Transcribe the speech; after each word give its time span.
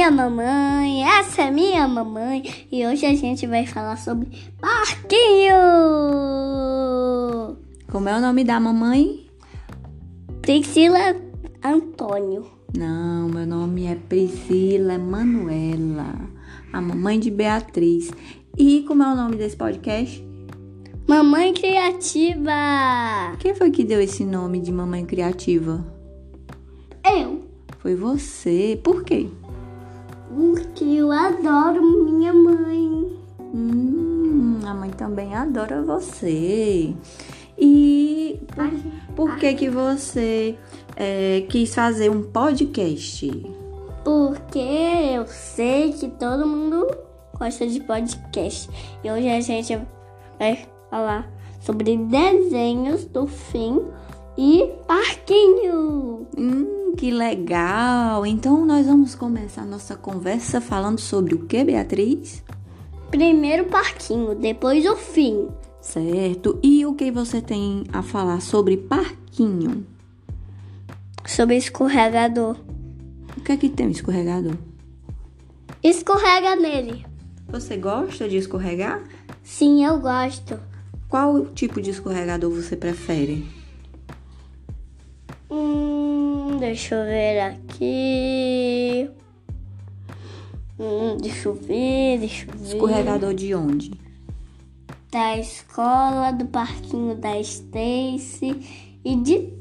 minha 0.00 0.10
mamãe, 0.10 1.04
essa 1.04 1.42
é 1.42 1.50
minha 1.50 1.86
mamãe 1.86 2.42
e 2.72 2.86
hoje 2.86 3.04
a 3.04 3.14
gente 3.14 3.46
vai 3.46 3.66
falar 3.66 3.98
sobre 3.98 4.30
parquinho. 4.58 5.52
Como 7.86 8.08
é 8.08 8.16
o 8.16 8.20
nome 8.22 8.42
da 8.42 8.58
mamãe? 8.58 9.28
Priscila 10.40 11.14
Antônio. 11.62 12.46
Não, 12.74 13.28
meu 13.28 13.46
nome 13.46 13.84
é 13.84 13.94
Priscila 13.94 14.96
Manuela, 14.96 16.14
a 16.72 16.80
mamãe 16.80 17.20
de 17.20 17.30
Beatriz. 17.30 18.10
E 18.56 18.82
como 18.88 19.02
é 19.02 19.12
o 19.12 19.14
nome 19.14 19.36
desse 19.36 19.56
podcast? 19.56 20.26
Mamãe 21.06 21.52
Criativa. 21.52 23.36
Quem 23.38 23.54
foi 23.54 23.70
que 23.70 23.84
deu 23.84 24.00
esse 24.00 24.24
nome 24.24 24.60
de 24.60 24.72
Mamãe 24.72 25.04
Criativa? 25.04 25.84
Eu. 27.04 27.50
Foi 27.80 27.94
você. 27.94 28.80
Por 28.82 29.04
quê? 29.04 29.28
Porque 30.32 30.84
eu 30.84 31.10
adoro 31.10 31.82
minha 31.82 32.32
mãe. 32.32 33.18
Hum, 33.52 34.60
a 34.64 34.72
mãe 34.72 34.90
também 34.90 35.34
adora 35.34 35.82
você. 35.82 36.94
E 37.58 38.40
por, 38.54 38.70
por 39.16 39.36
que 39.38 39.54
que 39.54 39.68
você 39.68 40.56
é, 40.94 41.44
quis 41.48 41.74
fazer 41.74 42.10
um 42.10 42.22
podcast? 42.22 43.28
Porque 44.04 44.58
eu 44.58 45.26
sei 45.26 45.92
que 45.94 46.08
todo 46.08 46.46
mundo 46.46 46.86
gosta 47.36 47.66
de 47.66 47.80
podcast. 47.80 48.70
E 49.02 49.10
hoje 49.10 49.28
a 49.28 49.40
gente 49.40 49.80
vai 50.38 50.64
falar 50.88 51.28
sobre 51.60 51.96
desenhos 51.96 53.04
do 53.04 53.26
fim 53.26 53.82
e 54.38 54.70
parquinho. 54.86 56.26
Hum, 56.38 56.79
que 56.96 57.10
legal! 57.10 58.24
Então 58.26 58.64
nós 58.64 58.86
vamos 58.86 59.14
começar 59.14 59.64
nossa 59.64 59.96
conversa 59.96 60.60
falando 60.60 61.00
sobre 61.00 61.34
o 61.34 61.46
que, 61.46 61.64
Beatriz? 61.64 62.42
Primeiro 63.10 63.64
parquinho, 63.64 64.34
depois 64.34 64.86
o 64.86 64.96
fim. 64.96 65.48
Certo. 65.80 66.58
E 66.62 66.84
o 66.86 66.94
que 66.94 67.10
você 67.10 67.40
tem 67.40 67.84
a 67.92 68.02
falar 68.02 68.40
sobre 68.40 68.76
parquinho? 68.76 69.86
Sobre 71.26 71.56
escorregador. 71.56 72.56
O 73.36 73.40
que 73.40 73.52
é 73.52 73.56
que 73.56 73.68
tem 73.68 73.86
um 73.86 73.90
escorregador? 73.90 74.56
Escorrega 75.82 76.54
nele. 76.56 77.06
Você 77.48 77.76
gosta 77.76 78.28
de 78.28 78.36
escorregar? 78.36 79.02
Sim, 79.42 79.84
eu 79.84 79.98
gosto. 79.98 80.60
Qual 81.08 81.46
tipo 81.46 81.80
de 81.80 81.90
escorregador 81.90 82.50
você 82.50 82.76
prefere? 82.76 83.44
Hum, 85.50 85.89
deixa 86.60 86.94
eu 86.94 87.04
ver 87.04 87.40
aqui. 87.40 89.10
Hum, 90.78 91.16
deixa 91.20 91.48
eu 91.48 91.54
ver, 91.54 92.18
deixa 92.20 92.46
eu 92.46 92.56
ver. 92.58 92.66
Escorregador 92.74 93.34
de 93.34 93.54
onde? 93.54 93.90
Da 95.10 95.36
escola, 95.38 96.30
do 96.32 96.46
parquinho 96.46 97.16
da 97.16 97.38
Stacy 97.40 98.96
e 99.04 99.16
de, 99.16 99.52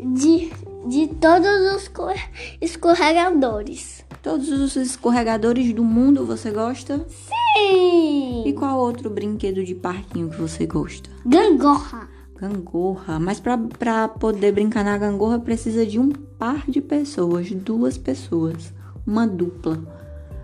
de, 0.00 0.50
de 0.88 1.08
todos 1.20 1.46
os 1.76 1.82
escorre- 1.82 2.30
escorregadores. 2.60 4.02
Todos 4.22 4.48
os 4.48 4.74
escorregadores 4.76 5.72
do 5.74 5.84
mundo 5.84 6.24
você 6.24 6.50
gosta? 6.50 7.04
Sim! 7.08 8.44
E 8.46 8.52
qual 8.52 8.78
outro 8.78 9.10
brinquedo 9.10 9.62
de 9.64 9.74
parquinho 9.74 10.30
que 10.30 10.40
você 10.40 10.64
gosta? 10.66 11.10
Gangorra. 11.26 12.08
Gangorra. 12.42 13.20
Mas 13.20 13.38
pra, 13.38 13.56
pra 13.56 14.08
poder 14.08 14.50
brincar 14.50 14.84
na 14.84 14.98
gangorra 14.98 15.38
precisa 15.38 15.86
de 15.86 16.00
um 16.00 16.10
par 16.10 16.68
de 16.68 16.80
pessoas, 16.80 17.48
duas 17.52 17.96
pessoas, 17.96 18.74
uma 19.06 19.28
dupla. 19.28 19.78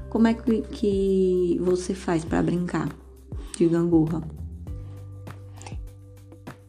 Como 0.08 0.28
é 0.28 0.34
que, 0.34 0.62
que 0.62 1.58
você 1.60 1.94
faz 1.94 2.24
pra 2.24 2.40
brincar 2.40 2.88
de 3.56 3.66
gangorra? 3.66 4.22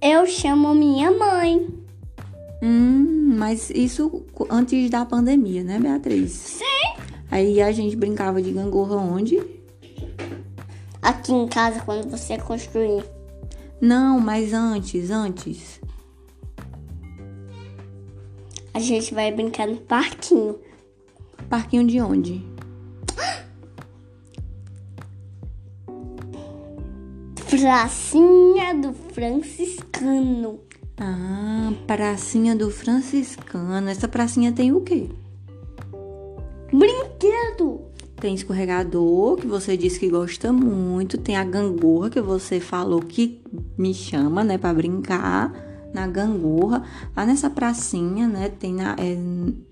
Eu 0.01 0.25
chamo 0.25 0.73
minha 0.73 1.11
mãe. 1.11 1.67
Hum, 2.63 3.35
mas 3.37 3.69
isso 3.69 4.25
antes 4.49 4.89
da 4.89 5.05
pandemia, 5.05 5.63
né, 5.63 5.77
Beatriz? 5.79 6.31
Sim! 6.31 6.65
Aí 7.29 7.61
a 7.61 7.71
gente 7.71 7.95
brincava 7.95 8.41
de 8.41 8.51
gangorra 8.51 8.95
onde? 8.95 9.39
Aqui 10.99 11.31
em 11.31 11.47
casa, 11.47 11.81
quando 11.81 12.09
você 12.09 12.35
construir. 12.39 13.18
Não, 13.81 14.19
mas 14.19 14.53
antes, 14.53 15.09
antes. 15.09 15.81
A 18.73 18.79
gente 18.79 19.13
vai 19.13 19.31
brincar 19.31 19.67
no 19.67 19.77
parquinho. 19.77 20.59
Parquinho 21.49 21.87
de 21.87 21.99
onde? 21.99 22.45
Pracinha 27.49 28.75
do 28.75 28.93
Franciscano. 28.93 30.59
Ah, 31.01 31.71
pracinha 31.87 32.55
do 32.55 32.69
franciscano. 32.69 33.89
Essa 33.89 34.07
pracinha 34.07 34.51
tem 34.51 34.73
o 34.73 34.81
quê? 34.81 35.09
Brinquedo. 36.71 37.78
Tem 38.19 38.35
escorregador, 38.35 39.37
que 39.37 39.47
você 39.47 39.77
disse 39.77 39.99
que 39.99 40.09
gosta 40.09 40.51
muito. 40.51 41.17
Tem 41.17 41.37
a 41.37 41.43
gangorra, 41.43 42.09
que 42.09 42.21
você 42.21 42.59
falou 42.59 42.99
que 42.99 43.41
me 43.77 43.93
chama, 43.93 44.43
né, 44.43 44.57
pra 44.57 44.73
brincar 44.73 45.53
na 45.93 46.05
gangorra. 46.07 46.83
Lá 47.15 47.25
nessa 47.25 47.49
pracinha, 47.49 48.27
né, 48.27 48.49
tem 48.49 48.73
na, 48.73 48.95
é, 48.97 49.17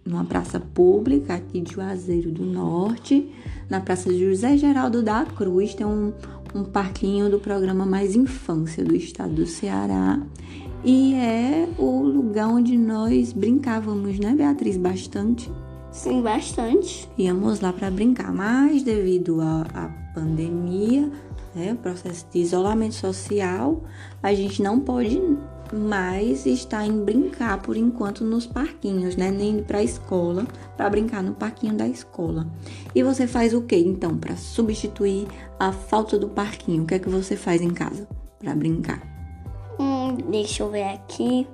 numa 0.06 0.24
praça 0.24 0.59
pública 0.59 1.36
aqui 1.36 1.62
de 1.62 1.74
Juazeiro 1.74 2.31
do 2.31 2.46
Norte. 2.46 3.30
Na 3.69 3.81
Praça 3.81 4.13
José 4.13 4.57
Geraldo 4.57 5.03
da 5.03 5.25
Cruz 5.25 5.75
tem 5.75 5.86
um, 5.86 6.13
um 6.56 6.63
parquinho 6.63 7.30
do 7.30 7.40
programa 7.40 7.86
Mais 7.86 8.16
Infância 8.16 8.84
do 8.84 8.96
estado 8.96 9.34
do 9.34 9.46
Ceará. 9.46 10.22
E 10.86 11.13
é 11.16 11.68
o 11.78 12.02
lugar 12.02 12.47
onde 12.47 12.78
nós 12.78 13.34
brincávamos, 13.34 14.18
né, 14.19 14.34
Beatriz? 14.36 14.78
Bastante. 14.78 15.52
Sim, 15.97 16.22
bastante. 16.22 17.09
Íamos 17.18 17.59
lá 17.59 17.74
para 17.74 17.90
brincar, 17.90 18.31
mas 18.31 18.84
devido 18.84 19.41
à 19.41 19.90
pandemia, 20.13 21.12
né, 21.56 21.74
o 21.74 21.75
processo 21.75 22.24
de 22.31 22.38
isolamento 22.38 22.94
social, 22.94 23.81
a 24.22 24.31
gente 24.31 24.62
não 24.62 24.80
pode 24.80 25.19
mais 25.74 26.46
estar 26.46 26.86
em 26.86 27.03
brincar 27.03 27.59
por 27.63 27.75
enquanto 27.75 28.24
nos 28.24 28.46
parquinhos, 28.46 29.16
né, 29.16 29.31
nem 29.31 29.63
para 29.63 29.80
a 29.80 29.84
escola, 29.84 30.46
para 30.78 30.88
brincar 30.88 31.24
no 31.24 31.34
parquinho 31.34 31.74
da 31.74 31.88
escola. 31.88 32.46
E 32.94 33.02
você 33.02 33.25
faz 33.25 33.56
o 33.56 33.63
que 33.63 33.75
então 33.75 34.16
para 34.16 34.38
substituir 34.38 35.28
a 35.59 35.72
falta 35.72 36.16
do 36.19 36.30
parquinho? 36.30 36.84
O 36.84 36.86
que 36.86 36.94
é 36.94 37.00
que 37.00 37.09
você 37.09 37.36
faz 37.36 37.59
em 37.59 37.72
casa 37.72 38.07
para 38.38 38.56
brincar? 38.56 39.02
Hum, 39.80 40.16
deixa 40.30 40.62
eu 40.62 40.69
ver 40.69 40.84
aqui. 40.84 41.47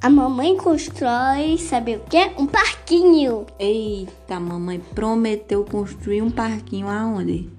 A 0.00 0.08
mamãe 0.08 0.56
constrói, 0.56 1.58
sabe 1.58 1.96
o 1.96 2.00
quê? 2.08 2.30
Um 2.38 2.46
parquinho. 2.46 3.44
Eita, 3.58 4.36
a 4.36 4.40
mamãe 4.40 4.78
prometeu 4.78 5.64
construir 5.64 6.22
um 6.22 6.30
parquinho 6.30 6.86
aonde? 6.86 7.50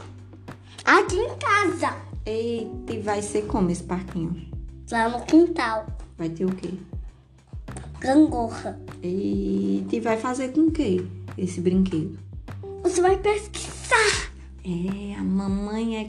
Aqui 0.86 1.18
em 1.18 1.36
casa. 1.38 1.98
Eita, 2.26 2.94
e 2.94 3.02
vai 3.02 3.22
ser 3.22 3.42
como 3.42 3.70
esse 3.70 3.84
parquinho? 3.84 4.50
Lá 4.90 5.10
no 5.10 5.26
quintal. 5.26 5.86
Vai 6.18 6.30
ter 6.30 6.46
o 6.46 6.56
quê? 6.56 6.70
Gangorra. 8.00 8.80
Eita, 9.04 9.98
e 9.98 10.00
vai 10.00 10.16
fazer 10.16 10.54
com 10.54 10.62
o 10.62 10.72
quê 10.72 11.06
esse 11.38 11.60
brinquedo? 11.60 12.18
Você 12.84 13.02
vai 13.02 13.18
pesquisar. 13.18 14.32
É, 14.64 15.14
a 15.16 15.24
mamãe 15.26 16.06
é... 16.06 16.08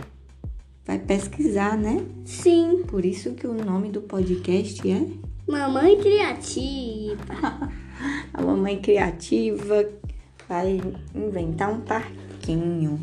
vai 0.87 1.01
pesquisar, 1.01 1.77
né? 1.77 2.07
Sim. 2.25 2.85
Por 2.87 3.05
isso 3.05 3.33
que 3.33 3.49
o 3.49 3.53
nome 3.53 3.91
do 3.91 4.01
podcast 4.01 4.89
é 4.89 5.30
Mamãe 5.51 5.99
criativa. 5.99 7.71
A 8.33 8.41
Mamãe 8.41 8.79
Criativa 8.79 9.85
vai 10.49 10.81
inventar 11.15 11.71
um 11.73 11.81
parquinho. 11.81 13.01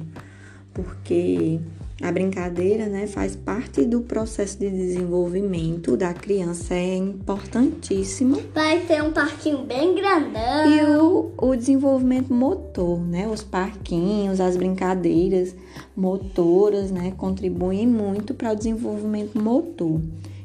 Porque 0.73 1.59
a 2.01 2.11
brincadeira, 2.11 2.85
né, 2.85 3.05
faz 3.05 3.35
parte 3.35 3.83
do 3.83 4.01
processo 4.01 4.59
de 4.59 4.69
desenvolvimento 4.69 5.97
da 5.97 6.13
criança, 6.13 6.73
é 6.73 6.95
importantíssimo. 6.95 8.41
Vai 8.53 8.79
ter 8.81 9.03
um 9.03 9.11
parquinho 9.11 9.63
bem 9.63 9.95
grandão. 9.95 10.71
E 10.71 10.81
o, 10.97 11.31
o 11.37 11.55
desenvolvimento 11.55 12.33
motor, 12.33 12.99
né? 12.99 13.27
Os 13.27 13.43
parquinhos, 13.43 14.39
as 14.39 14.55
brincadeiras 14.55 15.55
motoras, 15.95 16.91
né? 16.91 17.13
Contribuem 17.17 17.85
muito 17.85 18.33
para 18.33 18.53
o 18.53 18.55
desenvolvimento 18.55 19.37
motor. 19.37 19.99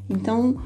Então, 0.08 0.56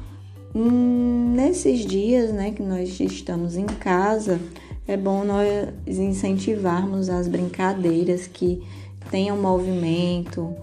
hum, 0.57 1.33
nesses 1.35 1.85
dias, 1.85 2.31
né, 2.31 2.51
que 2.51 2.63
nós 2.63 2.99
estamos 2.99 3.55
em 3.55 3.65
casa, 3.65 4.39
é 4.87 4.95
bom 4.95 5.25
nós 5.25 5.69
incentivarmos 5.85 7.09
as 7.09 7.27
brincadeiras 7.27 8.25
que 8.25 8.63
tenham 9.11 9.37
movimento, 9.37 10.55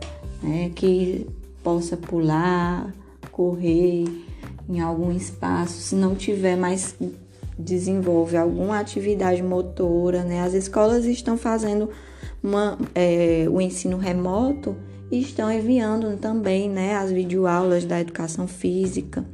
né? 0.42 0.70
Que 0.74 1.26
possa 1.62 1.96
pular, 1.96 2.92
correr 3.30 4.04
em 4.68 4.80
algum 4.80 5.12
espaço. 5.12 5.74
Se 5.74 5.94
não 5.94 6.14
tiver 6.14 6.56
mais 6.56 6.96
desenvolve 7.58 8.36
alguma 8.36 8.80
atividade 8.80 9.42
motora, 9.42 10.24
né? 10.24 10.40
As 10.40 10.54
escolas 10.54 11.04
estão 11.04 11.36
fazendo 11.36 11.90
uma, 12.42 12.78
é, 12.94 13.46
o 13.50 13.60
ensino 13.60 13.96
remoto 13.96 14.74
e 15.10 15.20
estão 15.20 15.52
enviando 15.52 16.16
também, 16.16 16.68
né, 16.68 16.96
as 16.96 17.12
videoaulas 17.12 17.84
da 17.84 18.00
educação 18.00 18.48
física 18.48 19.24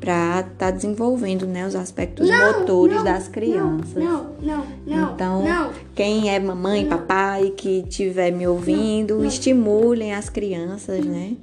para 0.00 0.40
estar 0.40 0.52
tá 0.56 0.70
desenvolvendo 0.70 1.46
né, 1.46 1.66
os 1.66 1.76
aspectos 1.76 2.26
não, 2.26 2.60
motores 2.60 2.96
não, 2.96 3.04
das 3.04 3.28
crianças. 3.28 4.02
Não, 4.02 4.30
não, 4.40 4.66
não. 4.86 5.12
Então, 5.12 5.44
não, 5.44 5.70
quem 5.94 6.30
é 6.30 6.40
mamãe, 6.40 6.88
papai 6.88 7.50
que 7.50 7.84
estiver 7.86 8.32
me 8.32 8.48
ouvindo, 8.48 9.22
estimulem 9.24 10.14
as 10.14 10.30
crianças, 10.30 11.04
né? 11.04 11.36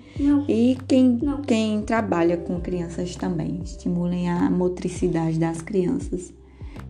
E 0.48 0.75
quem, 0.88 1.19
quem 1.45 1.81
trabalha 1.83 2.36
com 2.36 2.59
crianças 2.59 3.15
também, 3.15 3.62
estimulem 3.63 4.27
a 4.27 4.50
motricidade 4.50 5.38
das 5.38 5.62
crianças, 5.62 6.33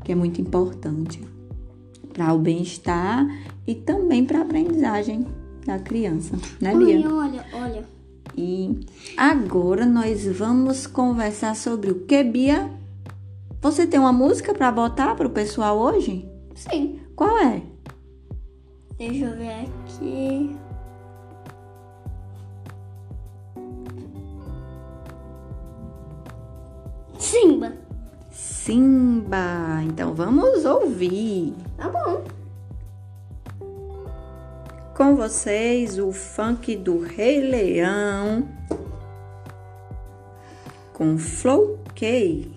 que 0.05 0.13
é 0.13 0.15
muito 0.15 0.39
importante 0.39 1.21
para 2.13 2.33
o 2.33 2.39
bem-estar 2.39 3.27
e 3.67 3.75
também 3.75 4.25
para 4.25 4.39
a 4.39 4.41
aprendizagem 4.43 5.27
da 5.65 5.77
criança, 5.77 6.37
né, 6.61 6.73
Bia? 6.73 7.05
Olha, 7.13 7.45
olha. 7.53 7.96
E 8.37 8.85
agora 9.17 9.83
nós 9.83 10.27
vamos 10.27 10.85
conversar 10.85 11.55
sobre 11.55 11.89
o 11.89 12.05
que, 12.05 12.23
Bia? 12.23 12.69
Você 13.59 13.87
tem 13.87 13.99
uma 13.99 14.13
música 14.13 14.53
para 14.53 14.71
botar 14.71 15.15
para 15.15 15.25
o 15.25 15.31
pessoal 15.31 15.75
hoje? 15.79 16.29
Sim. 16.53 16.99
Qual 17.15 17.35
é? 17.39 17.63
Deixa 18.99 19.25
eu 19.25 19.35
ver 19.35 19.65
aqui. 19.65 20.55
Simba. 27.17 27.73
Simba. 28.31 29.81
Então 29.83 30.13
vamos 30.13 30.63
ouvir. 30.63 31.55
Tá 31.75 31.89
bom. 31.89 32.36
Com 34.97 35.15
vocês 35.15 35.99
o 35.99 36.11
funk 36.11 36.75
do 36.75 36.99
Rei 36.99 37.39
Leão 37.39 38.49
com 40.91 41.19
Flow 41.19 41.77
K. 41.93 42.56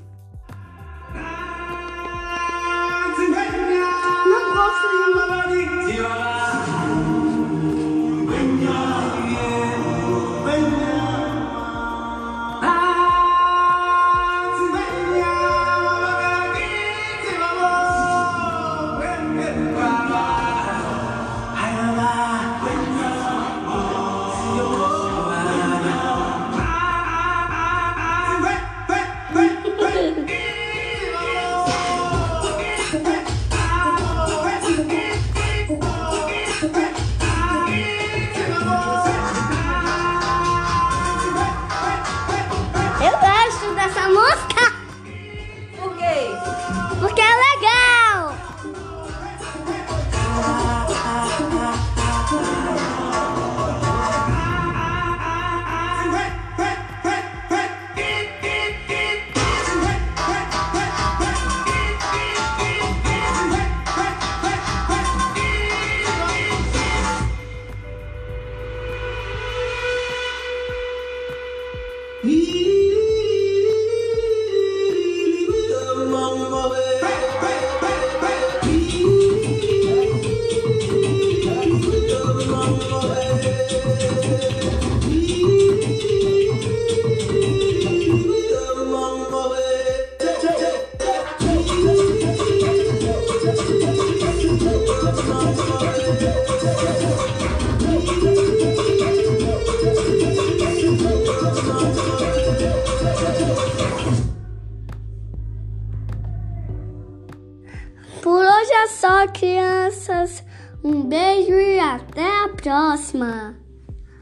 hoje 108.70 108.72
é 108.72 108.86
só, 108.86 109.26
crianças. 109.28 110.44
Um 110.82 111.02
beijo 111.02 111.52
e 111.52 111.78
até 111.78 112.44
a 112.44 112.48
próxima. 112.48 113.56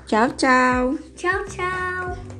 Tchau, 0.06 0.30
tchau. 0.30 0.98
Tchau, 1.14 1.44
tchau. 1.44 2.37